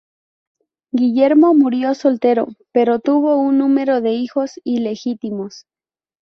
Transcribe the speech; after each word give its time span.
Guillermo 0.91 1.53
murió 1.53 1.93
soltero, 1.93 2.47
pero 2.71 2.97
tuvo 2.99 3.37
un 3.37 3.59
número 3.59 4.01
de 4.01 4.13
hijos 4.13 4.53
ilegítimos. 4.63 5.67